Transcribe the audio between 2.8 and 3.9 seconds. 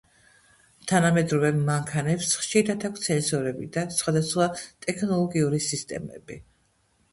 აქვთ სენსორები და